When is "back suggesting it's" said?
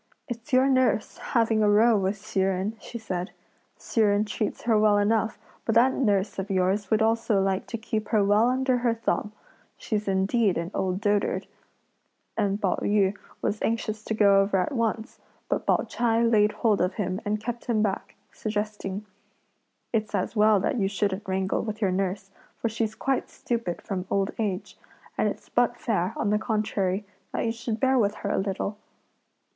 17.83-20.15